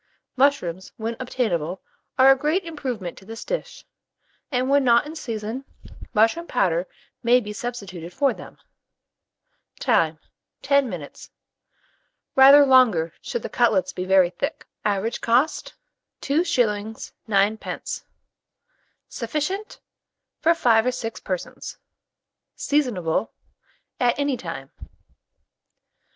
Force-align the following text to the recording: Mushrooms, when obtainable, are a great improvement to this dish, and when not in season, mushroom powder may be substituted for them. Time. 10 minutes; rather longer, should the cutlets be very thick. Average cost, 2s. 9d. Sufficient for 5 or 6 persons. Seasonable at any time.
Mushrooms, 0.35 0.91
when 0.97 1.15
obtainable, 1.19 1.79
are 2.17 2.31
a 2.31 2.35
great 2.35 2.63
improvement 2.63 3.19
to 3.19 3.23
this 3.25 3.45
dish, 3.45 3.85
and 4.51 4.67
when 4.67 4.83
not 4.83 5.05
in 5.05 5.15
season, 5.15 5.63
mushroom 6.11 6.47
powder 6.47 6.87
may 7.21 7.39
be 7.39 7.53
substituted 7.53 8.11
for 8.11 8.33
them. 8.33 8.57
Time. 9.79 10.17
10 10.63 10.89
minutes; 10.89 11.29
rather 12.35 12.65
longer, 12.65 13.13
should 13.21 13.43
the 13.43 13.47
cutlets 13.47 13.93
be 13.93 14.03
very 14.03 14.31
thick. 14.31 14.65
Average 14.83 15.21
cost, 15.21 15.75
2s. 16.23 17.11
9d. 17.29 18.03
Sufficient 19.07 19.81
for 20.39 20.55
5 20.55 20.87
or 20.87 20.91
6 20.91 21.19
persons. 21.19 21.77
Seasonable 22.55 23.29
at 23.99 24.17
any 24.17 24.35
time. 24.35 24.71